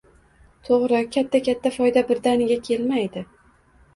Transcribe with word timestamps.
To’g’ri, 0.67 1.01
katta-katta 1.15 1.71
foyda 1.77 2.03
birdaniga 2.11 2.57
kelmaydi 2.69 3.27